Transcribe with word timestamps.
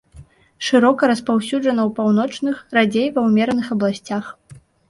Шырока 0.69 1.09
распаўсюджана 1.11 1.81
ў 1.85 1.89
паўночных, 1.99 2.55
радзей 2.81 3.07
ва 3.19 3.27
ўмераных 3.29 3.73
абласцях. 3.77 4.25